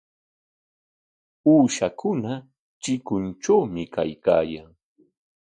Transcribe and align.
Uushakuna 1.51 2.31
chikuntrawmi 2.81 3.83
kaykaayan. 3.93 4.69